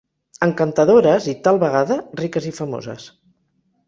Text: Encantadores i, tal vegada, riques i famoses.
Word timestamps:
Encantadores 0.45 1.27
i, 1.33 1.35
tal 1.47 1.59
vegada, 1.63 1.97
riques 2.21 2.47
i 2.53 2.55
famoses. 2.61 3.07